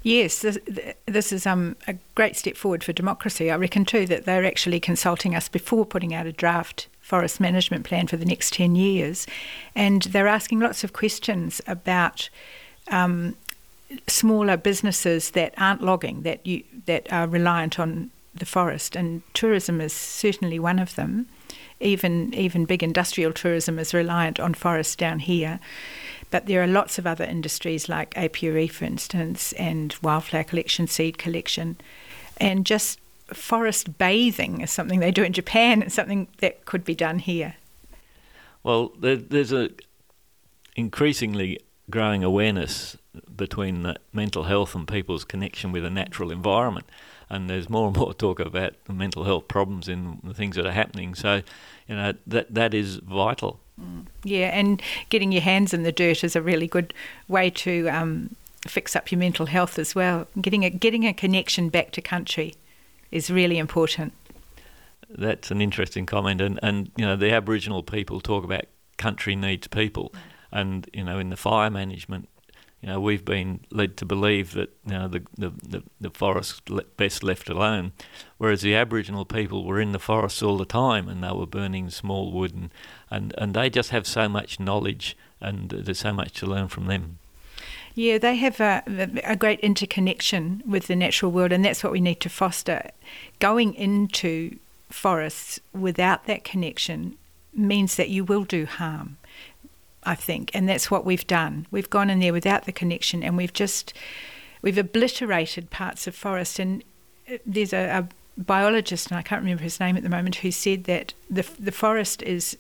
Yes, 0.04 0.40
this, 0.40 0.58
this 1.06 1.32
is 1.34 1.46
um, 1.46 1.76
a 1.88 1.96
great 2.16 2.36
step 2.36 2.56
forward 2.56 2.84
for 2.84 2.94
democracy. 2.94 3.50
I 3.50 3.56
reckon 3.56 3.84
too 3.84 4.06
that 4.06 4.26
they're 4.26 4.46
actually 4.46 4.80
consulting 4.80 5.36
us 5.36 5.50
before 5.50 5.86
putting 5.86 6.14
out 6.14 6.28
a 6.28 6.32
draft 6.32 6.88
forest 7.02 7.40
management 7.40 7.84
plan 7.84 8.08
for 8.08 8.16
the 8.16 8.26
next 8.26 8.54
10 8.54 8.76
years. 8.76 9.26
And 9.76 10.04
they're 10.04 10.28
asking 10.28 10.60
lots 10.60 10.84
of 10.84 10.94
questions 10.94 11.62
about 11.66 12.30
um, 12.90 13.36
smaller 14.08 14.56
businesses 14.56 15.32
that 15.32 15.54
aren't 15.58 15.82
logging, 15.82 16.22
that, 16.22 16.46
you, 16.46 16.64
that 16.86 17.12
are 17.12 17.28
reliant 17.28 17.80
on 17.80 18.12
the 18.38 18.46
forest, 18.46 18.96
and 18.96 19.22
tourism 19.34 19.82
is 19.82 19.94
certainly 19.94 20.60
one 20.60 20.80
of 20.80 20.96
them. 20.96 21.28
Even 21.80 22.34
even 22.34 22.66
big 22.66 22.82
industrial 22.82 23.32
tourism 23.32 23.78
is 23.78 23.94
reliant 23.94 24.40
on 24.40 24.54
forests 24.54 24.96
down 24.96 25.20
here, 25.20 25.60
but 26.32 26.48
there 26.48 26.64
are 26.64 26.68
lots 26.68 26.98
of 26.98 27.06
other 27.06 27.24
industries 27.24 27.88
like 27.88 28.18
apiary, 28.18 28.68
for 28.68 28.86
instance, 28.86 29.54
and 29.54 29.96
wildflower 30.02 30.44
collection, 30.44 30.88
seed 30.88 31.18
collection, 31.18 31.78
and 32.38 32.66
just 32.66 33.00
forest 33.34 33.98
bathing 33.98 34.62
is 34.62 34.72
something 34.72 35.00
they 35.00 35.12
do 35.12 35.24
in 35.24 35.34
Japan. 35.34 35.82
It's 35.84 35.96
something 35.96 36.28
that 36.40 36.66
could 36.66 36.84
be 36.84 36.96
done 36.96 37.20
here. 37.20 37.56
Well, 38.64 38.94
there, 39.00 39.16
there's 39.16 39.52
a 39.52 39.70
increasingly 40.76 41.60
growing 41.90 42.24
awareness 42.24 42.98
between 43.36 43.96
mental 44.14 44.44
health 44.44 44.76
and 44.76 44.88
people's 44.88 45.24
connection 45.24 45.72
with 45.72 45.86
a 45.86 45.90
natural 45.90 46.32
environment 46.32 46.86
and 47.30 47.50
there's 47.50 47.70
more 47.70 47.88
and 47.88 47.98
more 47.98 48.14
talk 48.14 48.40
about 48.40 48.74
the 48.86 48.94
mental 48.94 49.24
health 49.24 49.48
problems 49.48 49.88
in 49.88 50.20
the 50.24 50.34
things 50.34 50.56
that 50.56 50.66
are 50.66 50.72
happening. 50.72 51.16
So, 51.16 51.42
you 51.88 51.96
know, 51.96 52.14
that 52.28 52.54
that 52.54 52.74
is 52.74 52.98
vital. 52.98 53.60
Mm. 53.80 54.08
Yeah, 54.24 54.48
and 54.48 54.82
getting 55.10 55.32
your 55.32 55.42
hands 55.42 55.74
in 55.74 55.84
the 55.84 55.92
dirt 55.92 56.24
is 56.24 56.36
a 56.36 56.42
really 56.42 56.68
good 56.68 56.94
way 57.28 57.50
to 57.52 57.88
um, 57.90 58.36
fix 58.62 58.96
up 58.96 59.12
your 59.12 59.20
mental 59.20 59.46
health 59.46 59.78
as 59.78 59.94
well. 59.94 60.28
Getting 60.42 60.64
a 60.64 60.70
getting 60.70 61.06
a 61.06 61.14
connection 61.14 61.70
back 61.70 61.92
to 61.92 62.02
country 62.02 62.56
is 63.12 63.30
really 63.30 63.58
important. 63.58 64.14
That's 65.10 65.52
an 65.52 65.62
interesting 65.62 66.06
comment, 66.06 66.42
and 66.42 66.60
and 66.64 66.92
you 66.96 67.06
know 67.06 67.16
the 67.16 67.32
Aboriginal 67.32 67.84
people 67.84 68.20
talk 68.22 68.44
about 68.44 68.66
country 68.98 69.36
needs 69.36 69.68
people, 69.68 70.12
mm. 70.14 70.20
and 70.52 70.90
you 70.94 71.04
know 71.04 71.20
in 71.20 71.30
the 71.30 71.38
fire 71.38 71.70
management 71.70 72.30
you 72.82 72.90
know, 72.90 73.00
we've 73.00 73.26
been 73.26 73.62
led 73.72 73.98
to 73.98 74.06
believe 74.06 74.54
that 74.54 74.70
you 74.86 74.94
know, 74.94 75.08
the, 75.08 75.24
the, 75.38 75.84
the, 76.00 76.10
forest 76.12 76.70
best 76.96 77.24
left 77.24 77.50
alone, 77.50 77.92
whereas 78.38 78.62
the 78.62 78.76
Aboriginal 78.76 79.26
people 79.26 79.66
were 79.66 79.82
in 79.82 79.94
the 79.94 80.00
forests 80.00 80.44
all 80.44 80.58
the 80.58 80.66
time 80.66 81.10
and 81.10 81.24
they 81.24 81.32
were 81.32 81.48
burning 81.48 81.90
small 81.90 82.32
wood 82.32 82.54
and, 82.54 82.70
and, 83.10 83.34
and 83.38 83.54
they 83.56 83.70
just 83.70 83.90
have 83.90 84.06
so 84.06 84.30
much 84.30 84.60
knowledge 84.60 85.18
and 85.42 85.70
there's 85.70 86.00
so 86.00 86.14
much 86.14 86.34
to 86.34 86.46
learn 86.46 86.68
from 86.68 86.86
them. 86.86 87.18
Yeah, 87.96 88.20
they 88.20 88.36
have 88.36 88.60
a, 88.60 88.84
a 89.24 89.36
great 89.36 89.60
interconnection 89.62 90.62
with 90.68 90.86
the 90.86 90.96
natural 90.96 91.32
world, 91.32 91.52
and 91.52 91.66
that's 91.66 91.84
what 91.84 91.92
we 91.92 92.00
need 92.00 92.20
to 92.22 92.30
foster. 92.30 92.92
Going 93.40 93.74
into 93.74 94.60
forests 94.92 95.60
without 95.74 96.26
that 96.28 96.44
connection 96.44 97.18
means 97.56 97.96
that 97.96 98.10
you 98.10 98.24
will 98.24 98.44
do 98.44 98.68
harm 98.68 99.18
I 100.08 100.16
think, 100.16 100.52
and 100.54 100.70
that's 100.70 100.90
what 100.90 101.04
we've 101.04 101.28
done. 101.28 101.68
We've 101.70 101.90
gone 101.90 102.10
in 102.10 102.20
there 102.20 102.32
without 102.32 102.64
the 102.64 102.72
connection, 102.72 103.24
and 103.24 103.36
we've 103.36 103.52
just 103.52 103.94
we've 104.62 104.78
obliterated 104.78 105.70
parts 105.70 106.08
of 106.08 106.16
forest. 106.16 106.60
And 106.60 106.82
uh, 107.32 107.38
there's 107.46 107.74
a, 107.74 107.90
a 107.90 108.42
biologist, 108.42 109.12
and 109.12 109.18
I 109.18 109.22
can't 109.22 109.42
remember 109.42 109.64
his 109.64 109.82
name 109.82 109.98
at 109.98 110.04
the 110.04 110.10
moment, 110.10 110.38
who 110.38 110.52
said 110.52 110.86
that 110.86 111.14
the 111.30 111.46
the 111.60 111.74
forest 111.74 112.24
is 112.24 112.58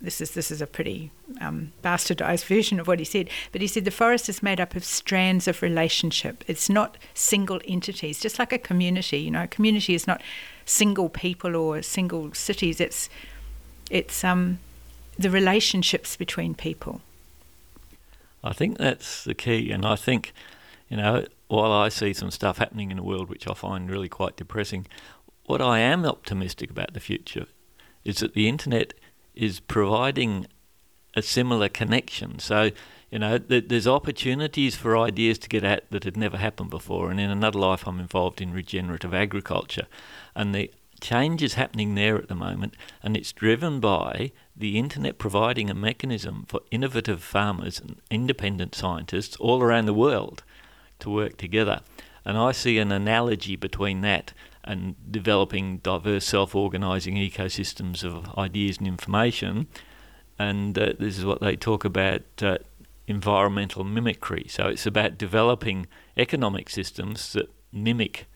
this 0.00 0.20
is 0.20 0.32
this 0.32 0.50
is 0.50 0.60
a 0.60 0.66
pretty 0.66 1.12
um, 1.40 1.72
bastardized 1.84 2.44
version 2.54 2.80
of 2.80 2.88
what 2.88 2.98
he 2.98 3.04
said, 3.04 3.30
but 3.52 3.60
he 3.60 3.68
said 3.68 3.84
the 3.84 3.92
forest 3.92 4.28
is 4.28 4.42
made 4.42 4.60
up 4.60 4.74
of 4.74 4.84
strands 4.84 5.46
of 5.46 5.62
relationship. 5.62 6.42
It's 6.48 6.68
not 6.68 6.96
single 7.14 7.60
entities, 7.64 8.18
just 8.18 8.40
like 8.40 8.52
a 8.52 8.58
community. 8.58 9.18
You 9.18 9.30
know, 9.30 9.44
a 9.44 9.48
community 9.48 9.94
is 9.94 10.08
not 10.08 10.20
single 10.64 11.10
people 11.10 11.54
or 11.54 11.80
single 11.82 12.34
cities. 12.34 12.80
It's 12.80 13.08
it's 13.88 14.24
um, 14.24 14.58
the 15.20 15.30
relationships 15.30 16.16
between 16.16 16.54
people. 16.54 17.00
I 18.42 18.54
think 18.54 18.78
that's 18.78 19.24
the 19.24 19.34
key, 19.34 19.70
and 19.70 19.84
I 19.84 19.96
think 19.96 20.32
you 20.88 20.96
know 20.96 21.26
while 21.48 21.72
I 21.72 21.88
see 21.88 22.12
some 22.12 22.30
stuff 22.30 22.58
happening 22.58 22.90
in 22.90 22.96
the 22.96 23.02
world 23.02 23.28
which 23.28 23.46
I 23.48 23.54
find 23.54 23.90
really 23.90 24.08
quite 24.08 24.36
depressing, 24.36 24.86
what 25.46 25.60
I 25.60 25.80
am 25.80 26.06
optimistic 26.06 26.70
about 26.70 26.94
the 26.94 27.00
future 27.00 27.46
is 28.04 28.18
that 28.18 28.34
the 28.34 28.48
internet 28.48 28.94
is 29.34 29.58
providing 29.58 30.46
a 31.14 31.22
similar 31.22 31.68
connection. 31.68 32.38
So, 32.38 32.70
you 33.10 33.18
know, 33.18 33.36
th- 33.38 33.66
there's 33.66 33.88
opportunities 33.88 34.76
for 34.76 34.96
ideas 34.96 35.38
to 35.40 35.48
get 35.48 35.64
at 35.64 35.90
that 35.90 36.04
had 36.04 36.16
never 36.16 36.36
happened 36.36 36.70
before. 36.70 37.10
And 37.10 37.18
in 37.18 37.30
another 37.30 37.58
life, 37.58 37.86
I'm 37.86 37.98
involved 37.98 38.40
in 38.40 38.52
regenerative 38.52 39.12
agriculture. 39.12 39.88
And 40.36 40.54
the 40.54 40.70
change 41.00 41.42
is 41.42 41.54
happening 41.54 41.94
there 41.94 42.16
at 42.16 42.28
the 42.28 42.34
moment, 42.34 42.74
and 43.02 43.16
it's 43.16 43.32
driven 43.32 43.80
by 43.80 44.32
the 44.56 44.78
internet 44.78 45.18
providing 45.18 45.70
a 45.70 45.74
mechanism 45.74 46.44
for 46.48 46.60
innovative 46.70 47.22
farmers 47.22 47.80
and 47.80 47.96
independent 48.10 48.74
scientists 48.74 49.36
all 49.36 49.62
around 49.62 49.86
the 49.86 49.94
world 49.94 50.42
to 51.00 51.10
work 51.10 51.36
together. 51.36 51.80
And 52.24 52.36
I 52.36 52.52
see 52.52 52.78
an 52.78 52.92
analogy 52.92 53.56
between 53.56 54.02
that 54.02 54.32
and 54.62 54.94
developing 55.10 55.78
diverse 55.78 56.26
self 56.26 56.54
organizing 56.54 57.16
ecosystems 57.16 58.04
of 58.04 58.36
ideas 58.38 58.78
and 58.78 58.86
information. 58.86 59.66
And 60.38 60.78
uh, 60.78 60.92
this 60.98 61.18
is 61.18 61.24
what 61.24 61.40
they 61.40 61.56
talk 61.56 61.84
about 61.84 62.22
uh, 62.42 62.58
environmental 63.06 63.84
mimicry. 63.84 64.46
So 64.48 64.68
it's 64.68 64.86
about 64.86 65.18
developing 65.18 65.86
economic 66.16 66.70
systems 66.70 67.32
that 67.32 67.50
mimic 67.72 68.26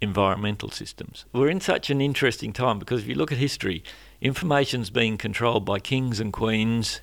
environmental 0.00 0.70
systems. 0.70 1.24
We're 1.32 1.48
in 1.48 1.60
such 1.60 1.90
an 1.90 2.00
interesting 2.00 2.52
time 2.52 2.78
because 2.78 3.02
if 3.02 3.08
you 3.08 3.14
look 3.14 3.32
at 3.32 3.38
history, 3.38 3.82
information's 4.20 4.90
being 4.90 5.16
controlled 5.16 5.64
by 5.64 5.78
kings 5.78 6.20
and 6.20 6.32
queens, 6.32 7.00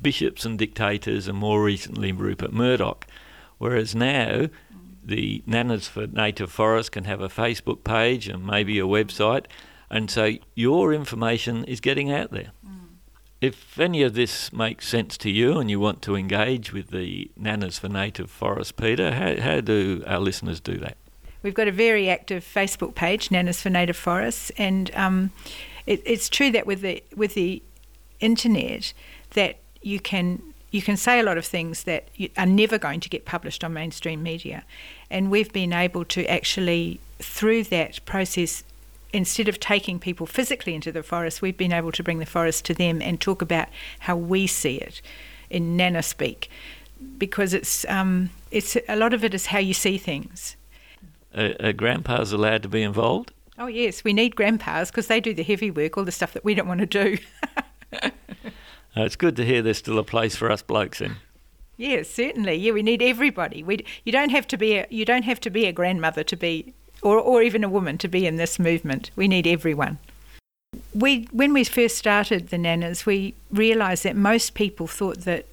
bishops 0.00 0.44
and 0.44 0.58
dictators, 0.58 1.28
and 1.28 1.38
more 1.38 1.62
recently 1.62 2.12
Rupert 2.12 2.52
Murdoch. 2.52 3.06
Whereas 3.58 3.94
now 3.94 4.48
the 5.02 5.42
Nanas 5.46 5.88
for 5.88 6.06
Native 6.06 6.52
Forest 6.52 6.92
can 6.92 7.04
have 7.04 7.20
a 7.20 7.28
Facebook 7.28 7.82
page 7.84 8.28
and 8.28 8.46
maybe 8.46 8.78
a 8.78 8.84
website, 8.84 9.46
and 9.90 10.10
so 10.10 10.32
your 10.54 10.92
information 10.92 11.64
is 11.64 11.80
getting 11.80 12.12
out 12.12 12.30
there. 12.30 12.52
Mm. 12.66 12.78
If 13.40 13.78
any 13.78 14.02
of 14.02 14.14
this 14.14 14.52
makes 14.52 14.86
sense 14.86 15.16
to 15.18 15.30
you 15.30 15.58
and 15.58 15.70
you 15.70 15.80
want 15.80 16.02
to 16.02 16.14
engage 16.14 16.72
with 16.72 16.90
the 16.90 17.30
Nanas 17.40 17.78
for 17.78 17.88
Native 17.88 18.30
Forest, 18.30 18.76
Peter, 18.76 19.14
how, 19.14 19.40
how 19.40 19.60
do 19.60 20.02
our 20.06 20.20
listeners 20.20 20.60
do 20.60 20.76
that? 20.78 20.98
We've 21.42 21.54
got 21.54 21.68
a 21.68 21.72
very 21.72 22.10
active 22.10 22.44
Facebook 22.44 22.94
page, 22.94 23.28
Nanas 23.28 23.60
for 23.60 23.70
Native 23.70 23.96
Forests, 23.96 24.50
and 24.58 24.90
um, 24.94 25.30
it, 25.86 26.02
it's 26.04 26.28
true 26.28 26.50
that 26.50 26.66
with 26.66 26.80
the 26.80 27.02
with 27.16 27.34
the 27.34 27.62
internet, 28.20 28.92
that 29.34 29.58
you 29.82 30.00
can 30.00 30.42
you 30.70 30.82
can 30.82 30.96
say 30.96 31.18
a 31.18 31.22
lot 31.22 31.38
of 31.38 31.46
things 31.46 31.84
that 31.84 32.08
are 32.36 32.46
never 32.46 32.76
going 32.78 33.00
to 33.00 33.08
get 33.08 33.24
published 33.24 33.64
on 33.64 33.72
mainstream 33.72 34.22
media. 34.22 34.64
And 35.10 35.30
we've 35.30 35.52
been 35.52 35.72
able 35.72 36.04
to 36.06 36.26
actually, 36.26 37.00
through 37.18 37.64
that 37.64 38.04
process, 38.04 38.64
instead 39.12 39.48
of 39.48 39.58
taking 39.58 39.98
people 39.98 40.26
physically 40.26 40.74
into 40.74 40.92
the 40.92 41.02
forest, 41.02 41.40
we've 41.40 41.56
been 41.56 41.72
able 41.72 41.92
to 41.92 42.02
bring 42.02 42.18
the 42.18 42.26
forest 42.26 42.66
to 42.66 42.74
them 42.74 43.00
and 43.00 43.18
talk 43.18 43.40
about 43.40 43.68
how 44.00 44.16
we 44.16 44.46
see 44.46 44.76
it 44.76 45.00
in 45.48 45.78
nanospeak, 45.78 46.48
because 47.16 47.54
it's 47.54 47.86
um, 47.88 48.28
it's 48.50 48.76
a 48.88 48.96
lot 48.96 49.14
of 49.14 49.24
it 49.24 49.32
is 49.32 49.46
how 49.46 49.58
you 49.58 49.72
see 49.72 49.96
things. 49.96 50.56
Are, 51.34 51.72
grandpas 51.72 52.32
allowed 52.32 52.62
to 52.62 52.68
be 52.68 52.82
involved? 52.82 53.32
Oh 53.58 53.66
yes, 53.66 54.04
we 54.04 54.12
need 54.12 54.36
grandpas 54.36 54.90
because 54.90 55.08
they 55.08 55.20
do 55.20 55.34
the 55.34 55.42
heavy 55.42 55.70
work, 55.70 55.98
all 55.98 56.04
the 56.04 56.12
stuff 56.12 56.32
that 56.32 56.44
we 56.44 56.54
don't 56.54 56.68
want 56.68 56.80
to 56.80 56.86
do. 56.86 57.18
Uh, 58.96 59.02
it's 59.02 59.16
good 59.16 59.36
to 59.36 59.44
hear 59.44 59.62
there's 59.62 59.78
still 59.78 59.98
a 59.98 60.02
place 60.02 60.34
for 60.34 60.50
us 60.50 60.62
blokes 60.62 61.00
in. 61.00 61.16
Yes, 61.76 62.10
certainly. 62.10 62.54
Yeah, 62.54 62.72
we 62.72 62.82
need 62.82 63.00
everybody. 63.00 63.62
We 63.62 63.84
you 64.04 64.10
don't 64.10 64.30
have 64.30 64.46
to 64.48 64.56
be 64.56 64.76
a 64.76 64.86
you 64.90 65.04
don't 65.04 65.22
have 65.22 65.40
to 65.40 65.50
be 65.50 65.66
a 65.66 65.72
grandmother 65.72 66.24
to 66.24 66.36
be 66.36 66.74
or 67.02 67.18
or 67.18 67.42
even 67.42 67.62
a 67.62 67.68
woman 67.68 67.98
to 67.98 68.08
be 68.08 68.26
in 68.26 68.36
this 68.36 68.58
movement. 68.58 69.10
We 69.14 69.28
need 69.28 69.46
everyone. 69.46 69.98
We 70.92 71.28
when 71.30 71.52
we 71.52 71.62
first 71.62 71.96
started 71.96 72.48
the 72.48 72.56
nanas, 72.56 73.06
we 73.06 73.34
realised 73.52 74.02
that 74.02 74.16
most 74.16 74.54
people 74.54 74.88
thought 74.88 75.20
that 75.20 75.46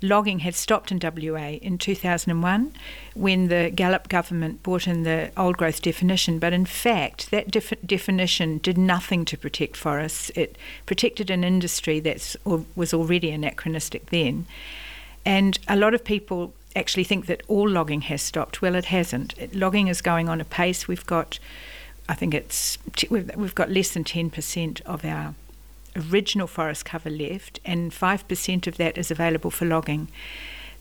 logging 0.00 0.40
had 0.40 0.54
stopped 0.54 0.92
in 0.92 1.00
WA 1.02 1.58
in 1.60 1.78
2001 1.78 2.72
when 3.14 3.48
the 3.48 3.70
Gallop 3.74 4.08
government 4.08 4.62
brought 4.62 4.86
in 4.86 5.02
the 5.02 5.30
old 5.36 5.56
growth 5.56 5.82
definition. 5.82 6.38
But 6.38 6.52
in 6.52 6.66
fact, 6.66 7.30
that 7.30 7.50
def- 7.50 7.74
definition 7.84 8.58
did 8.58 8.78
nothing 8.78 9.24
to 9.26 9.36
protect 9.36 9.76
forests. 9.76 10.30
It 10.34 10.56
protected 10.86 11.30
an 11.30 11.44
industry 11.44 12.00
that 12.00 12.36
was 12.76 12.94
already 12.94 13.30
anachronistic 13.30 14.10
then. 14.10 14.46
And 15.24 15.58
a 15.68 15.76
lot 15.76 15.94
of 15.94 16.04
people 16.04 16.54
actually 16.76 17.04
think 17.04 17.26
that 17.26 17.42
all 17.48 17.68
logging 17.68 18.02
has 18.02 18.22
stopped. 18.22 18.62
Well, 18.62 18.74
it 18.74 18.86
hasn't. 18.86 19.36
It, 19.38 19.54
logging 19.54 19.88
is 19.88 20.00
going 20.00 20.28
on 20.28 20.40
a 20.40 20.44
pace. 20.44 20.86
We've 20.86 21.06
got, 21.06 21.38
I 22.08 22.14
think 22.14 22.34
it's, 22.34 22.78
we've, 23.10 23.30
we've 23.36 23.54
got 23.54 23.70
less 23.70 23.90
than 23.90 24.04
10% 24.04 24.80
of 24.82 25.04
our 25.04 25.34
original 25.98 26.46
forest 26.46 26.84
cover 26.84 27.10
left, 27.10 27.60
and 27.64 27.92
5% 27.92 28.66
of 28.66 28.76
that 28.76 28.98
is 28.98 29.10
available 29.10 29.50
for 29.50 29.64
logging. 29.64 30.08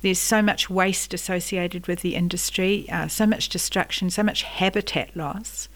There's 0.01 0.19
so 0.19 0.41
much 0.41 0.69
waste 0.69 1.13
associated 1.13 1.87
with 1.87 2.01
the 2.01 2.15
industry, 2.15 2.87
uh, 2.89 3.07
so 3.07 3.25
much 3.25 3.49
destruction, 3.49 4.09
so 4.09 4.21
much 4.23 4.43
habitat 4.43 5.15
loss, 5.15 5.69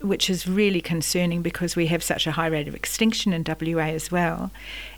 which 0.00 0.28
is 0.28 0.46
really 0.46 0.80
concerning 0.80 1.42
because 1.42 1.76
we 1.76 1.86
have 1.86 2.02
such 2.02 2.26
a 2.26 2.32
high 2.32 2.46
rate 2.46 2.68
of 2.68 2.74
extinction 2.74 3.32
in 3.32 3.44
WA 3.44 3.84
as 3.84 4.10
well. 4.10 4.50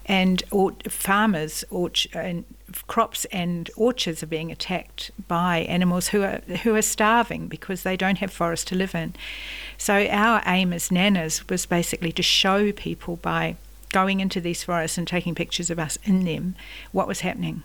And 0.07 0.42
or, 0.50 0.73
farmers, 0.88 1.64
orch- 1.71 2.14
and 2.14 2.45
crops 2.87 3.25
and 3.26 3.71
orchards 3.76 4.23
are 4.23 4.26
being 4.26 4.50
attacked 4.50 5.11
by 5.28 5.59
animals 5.61 6.09
who 6.09 6.23
are 6.23 6.40
who 6.62 6.75
are 6.75 6.83
starving 6.83 7.49
because 7.49 7.83
they 7.83 7.97
don't 7.97 8.19
have 8.19 8.33
forest 8.33 8.69
to 8.69 8.75
live 8.75 8.95
in. 8.95 9.14
So 9.76 10.07
our 10.07 10.42
aim 10.47 10.73
as 10.73 10.88
nanas 10.88 11.49
was 11.49 11.66
basically 11.66 12.12
to 12.12 12.23
show 12.23 12.73
people 12.73 13.16
by 13.16 13.57
going 13.92 14.20
into 14.20 14.40
these 14.40 14.62
forests 14.62 14.99
and 14.99 15.06
taking 15.06 15.35
pictures 15.35 15.70
of 15.70 15.78
us 15.78 15.99
in 16.04 16.25
them, 16.25 16.54
what 16.92 17.09
was 17.09 17.20
happening. 17.20 17.62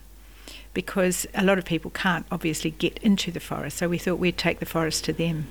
Because 0.74 1.26
a 1.34 1.44
lot 1.44 1.58
of 1.58 1.66
people 1.66 1.92
can't 1.92 2.26
obviously 2.32 2.72
get 2.72 2.98
into 3.00 3.32
the 3.32 3.40
forest, 3.40 3.78
so 3.78 3.88
we 3.88 3.98
thought 3.98 4.20
we'd 4.20 4.38
take 4.38 4.60
the 4.60 4.66
forest 4.66 5.06
to 5.06 5.14
them. 5.14 5.48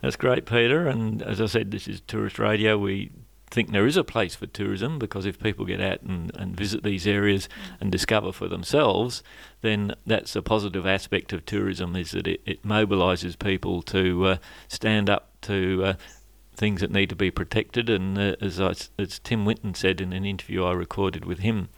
That's 0.00 0.16
great, 0.16 0.44
Peter. 0.44 0.86
And 0.86 1.22
as 1.22 1.40
I 1.40 1.46
said, 1.46 1.70
this 1.70 1.88
is 1.88 2.02
Tourist 2.02 2.38
Radio. 2.38 2.76
We 2.76 3.10
think 3.50 3.70
there 3.70 3.86
is 3.86 3.96
a 3.96 4.04
place 4.04 4.34
for 4.34 4.46
tourism 4.46 4.98
because 4.98 5.24
if 5.24 5.38
people 5.38 5.64
get 5.64 5.80
out 5.80 6.02
and, 6.02 6.34
and 6.34 6.56
visit 6.56 6.82
these 6.82 7.06
areas 7.06 7.48
and 7.80 7.90
discover 7.90 8.32
for 8.32 8.48
themselves, 8.48 9.22
then 9.62 9.94
that's 10.04 10.36
a 10.36 10.42
positive 10.42 10.86
aspect 10.86 11.32
of 11.32 11.46
tourism 11.46 11.96
is 11.96 12.10
that 12.10 12.26
it, 12.26 12.42
it 12.44 12.62
mobilises 12.66 13.38
people 13.38 13.80
to 13.80 14.26
uh, 14.26 14.36
stand 14.68 15.08
up 15.08 15.30
to 15.42 15.84
uh, 15.84 15.94
things 16.54 16.80
that 16.80 16.90
need 16.90 17.08
to 17.10 17.16
be 17.16 17.30
protected. 17.30 17.88
And 17.90 18.18
uh, 18.18 18.36
as, 18.40 18.60
I, 18.60 18.74
as 18.98 19.18
Tim 19.18 19.44
Winton 19.44 19.74
said 19.74 20.00
in 20.00 20.12
an 20.12 20.24
interview 20.24 20.64
I 20.64 20.72
recorded 20.72 21.24
with 21.24 21.40
him, 21.40 21.68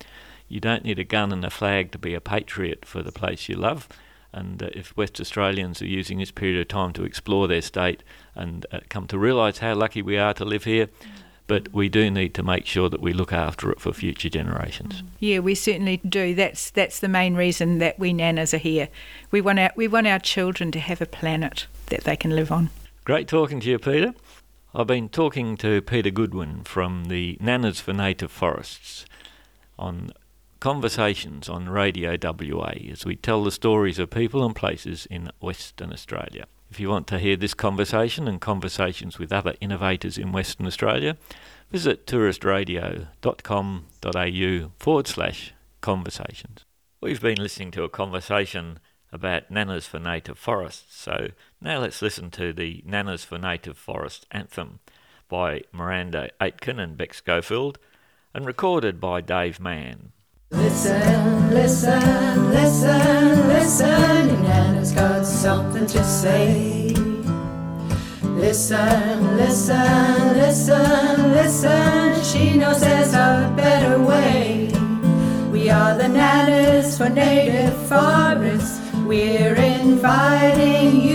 you 0.48 0.60
don't 0.60 0.84
need 0.84 0.98
a 0.98 1.04
gun 1.04 1.32
and 1.32 1.44
a 1.44 1.50
flag 1.50 1.92
to 1.92 1.98
be 1.98 2.14
a 2.14 2.20
patriot 2.20 2.84
for 2.84 3.02
the 3.02 3.12
place 3.12 3.48
you 3.48 3.56
love. 3.56 3.88
And 4.32 4.62
uh, 4.62 4.68
if 4.74 4.96
West 4.96 5.20
Australians 5.20 5.80
are 5.80 5.86
using 5.86 6.18
this 6.18 6.30
period 6.30 6.60
of 6.60 6.68
time 6.68 6.92
to 6.94 7.04
explore 7.04 7.48
their 7.48 7.62
state 7.62 8.02
and 8.34 8.66
uh, 8.70 8.80
come 8.88 9.06
to 9.08 9.18
realise 9.18 9.58
how 9.58 9.74
lucky 9.74 10.02
we 10.02 10.18
are 10.18 10.34
to 10.34 10.44
live 10.44 10.64
here, 10.64 10.88
but 11.46 11.72
we 11.72 11.88
do 11.88 12.10
need 12.10 12.34
to 12.34 12.42
make 12.42 12.66
sure 12.66 12.88
that 12.88 13.00
we 13.00 13.12
look 13.12 13.32
after 13.32 13.70
it 13.70 13.80
for 13.80 13.92
future 13.92 14.28
generations. 14.28 15.02
Yeah, 15.20 15.38
we 15.38 15.54
certainly 15.54 15.98
do. 15.98 16.34
That's 16.34 16.70
that's 16.70 16.98
the 17.00 17.08
main 17.08 17.34
reason 17.34 17.78
that 17.78 17.98
we 17.98 18.12
nanas 18.12 18.52
are 18.52 18.58
here. 18.58 18.88
We 19.30 19.40
want 19.40 19.58
our 19.58 19.70
we 19.76 19.88
want 19.88 20.06
our 20.06 20.18
children 20.18 20.72
to 20.72 20.80
have 20.80 21.00
a 21.00 21.06
planet 21.06 21.66
that 21.86 22.04
they 22.04 22.16
can 22.16 22.34
live 22.34 22.50
on. 22.50 22.70
Great 23.04 23.28
talking 23.28 23.60
to 23.60 23.70
you, 23.70 23.78
Peter. 23.78 24.12
I've 24.78 24.86
been 24.86 25.08
talking 25.08 25.56
to 25.56 25.80
Peter 25.80 26.10
Goodwin 26.10 26.62
from 26.64 27.06
the 27.06 27.38
Nanas 27.40 27.80
for 27.80 27.94
Native 27.94 28.30
Forests 28.30 29.06
on 29.78 30.10
conversations 30.60 31.48
on 31.48 31.70
Radio 31.70 32.14
WA 32.22 32.74
as 32.90 33.06
we 33.06 33.16
tell 33.16 33.42
the 33.42 33.50
stories 33.50 33.98
of 33.98 34.10
people 34.10 34.44
and 34.44 34.54
places 34.54 35.06
in 35.06 35.30
Western 35.40 35.94
Australia. 35.94 36.44
If 36.70 36.78
you 36.78 36.90
want 36.90 37.06
to 37.06 37.18
hear 37.18 37.36
this 37.36 37.54
conversation 37.54 38.28
and 38.28 38.38
conversations 38.38 39.18
with 39.18 39.32
other 39.32 39.54
innovators 39.62 40.18
in 40.18 40.30
Western 40.30 40.66
Australia, 40.66 41.16
visit 41.70 42.06
touristradio.com.au 42.06 44.70
forward 44.78 45.06
slash 45.06 45.54
conversations. 45.80 46.66
We've 47.00 47.22
been 47.22 47.38
listening 47.38 47.70
to 47.70 47.84
a 47.84 47.88
conversation 47.88 48.80
about 49.16 49.50
Nanas 49.50 49.88
for 49.88 49.98
Native 49.98 50.38
Forests, 50.38 50.94
so 50.94 51.30
now 51.60 51.80
let's 51.80 52.00
listen 52.02 52.30
to 52.32 52.52
the 52.52 52.84
Nanas 52.86 53.24
for 53.24 53.38
Native 53.38 53.76
Forest 53.76 54.26
anthem 54.30 54.78
by 55.28 55.62
Miranda 55.72 56.30
Aitken 56.40 56.78
and 56.78 56.96
Beck 56.96 57.14
Schofield 57.14 57.78
and 58.32 58.46
recorded 58.46 59.00
by 59.00 59.20
Dave 59.20 59.58
Mann. 59.58 60.12
Listen, 60.50 61.50
listen, 61.50 62.50
listen, 62.50 63.48
listen, 63.48 64.42
Nana's 64.42 64.92
got 64.92 65.24
something 65.26 65.86
to 65.86 66.04
say. 66.04 66.94
Listen, 68.22 69.36
listen, 69.36 70.34
listen, 70.34 71.32
listen, 71.32 72.22
she 72.22 72.56
knows 72.58 72.80
there's 72.80 73.14
a 73.14 73.52
better 73.56 73.98
way. 74.00 74.68
We 75.50 75.70
are 75.70 75.96
the 75.96 76.04
Nanas 76.04 76.98
for 76.98 77.08
native 77.08 77.74
forests, 77.88 78.78
we're 79.06 79.54
inviting 79.54 81.00
you 81.00 81.05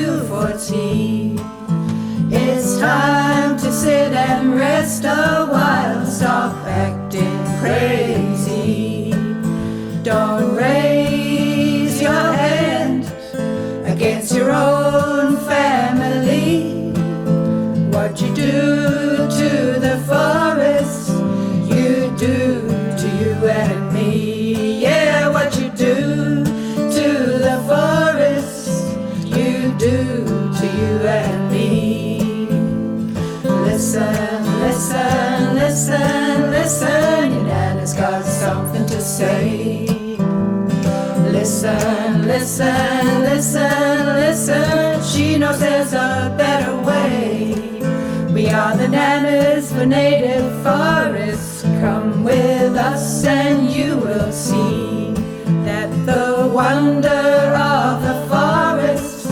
us 52.81 53.23
and 53.25 53.69
you 53.69 53.95
will 53.97 54.31
see 54.31 55.13
that 55.67 55.89
the 56.05 56.49
wonder 56.51 57.27
of 57.55 58.01
the 58.07 58.17
forest 58.31 59.29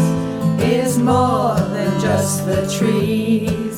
is 0.61 0.99
more 0.99 1.55
than 1.75 1.99
just 1.99 2.45
the 2.45 2.61
trees. 2.77 3.77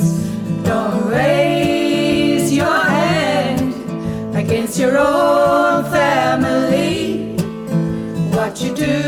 Don't 0.64 1.06
raise 1.08 2.52
your 2.54 2.80
hand 3.00 4.36
against 4.36 4.78
your 4.78 4.98
own 4.98 5.86
family. 5.86 7.38
What 8.36 8.62
you 8.62 8.76
do 8.76 9.01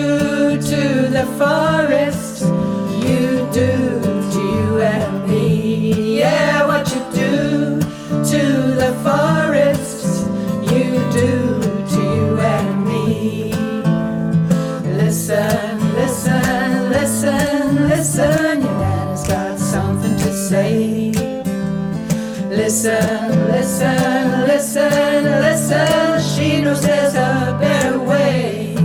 Listen, 22.84 23.48
listen, 23.48 24.41
listen, 24.46 25.24
listen, 25.24 26.22
she 26.22 26.60
knows 26.60 26.82
there's 26.82 27.13
a 27.13 27.58
better 27.58 27.98
way. 27.98 28.76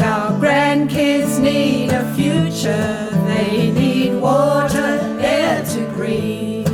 Our 0.00 0.30
grandkids 0.40 1.38
need 1.38 1.90
a 1.92 2.10
future, 2.14 3.10
they 3.26 3.70
need 3.70 4.18
water, 4.18 4.98
air 5.20 5.62
to 5.62 5.86
breathe. 5.88 6.66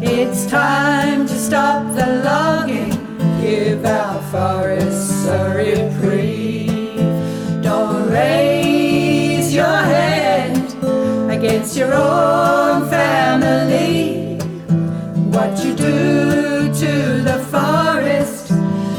It's 0.00 0.46
time 0.46 1.26
to 1.26 1.34
stop 1.34 1.92
the 1.96 2.22
logging, 2.24 2.92
give 3.40 3.84
our 3.84 4.22
forests 4.30 5.26
a 5.26 5.52
reprieve. 5.56 7.00
Don't 7.64 8.08
raise 8.08 9.52
your 9.52 9.66
hand 9.66 10.72
against 11.32 11.76
your 11.76 11.92
own 11.94 12.67
Do 15.88 16.68
to 16.84 17.22
the 17.22 17.38
forest, 17.50 18.50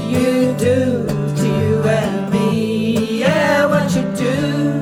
you 0.10 0.56
do 0.58 1.06
to 1.39 1.47
you 1.60 1.84
and 1.84 2.32
me. 2.34 3.19
Yeah, 3.19 3.67
what 3.67 3.95
you 3.95 4.02
do 4.17 4.82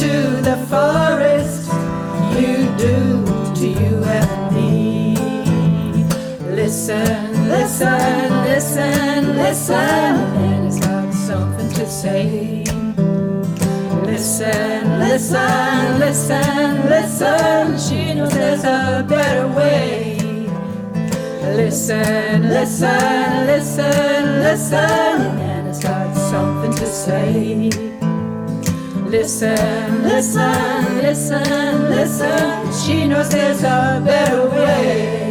to 0.00 0.12
the 0.48 0.56
forest, 0.68 1.70
you 2.36 2.66
do 2.76 2.96
to 3.54 3.66
you 3.68 4.02
and 4.02 4.54
me. 4.56 5.14
Listen, 6.50 7.48
listen, 7.48 8.30
listen, 8.42 9.36
listen, 9.36 9.76
and 9.76 10.66
it's 10.66 10.80
got 10.80 11.14
something 11.14 11.70
to 11.74 11.86
say. 11.86 12.64
Listen, 14.04 14.98
listen, 14.98 16.00
listen, 16.00 16.88
listen, 16.88 17.78
she 17.78 18.12
knows 18.14 18.32
there's 18.34 18.64
a 18.64 19.06
better 19.08 19.46
way. 19.54 20.13
Listen, 21.56 22.48
listen, 22.48 23.46
listen, 23.46 24.40
listen, 24.42 24.76
and 24.76 25.68
it's 25.68 25.80
got 25.80 26.12
something 26.16 26.72
to 26.72 26.86
say. 26.86 27.70
Listen, 29.06 30.02
listen, 30.02 30.98
listen, 31.00 31.90
listen, 31.90 32.72
she 32.72 33.06
knows 33.06 33.28
there's 33.28 33.62
a 33.62 34.02
better 34.04 34.48
way. 34.50 35.23